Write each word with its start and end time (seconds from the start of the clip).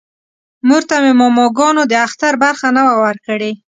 مور 0.67 0.83
ته 0.89 0.95
مې 1.03 1.11
ماماګانو 1.19 1.83
د 1.87 1.93
اختر 2.05 2.33
برخه 2.43 2.67
نه 2.75 2.81
وه 2.87 2.95
ورکړې 3.03 3.51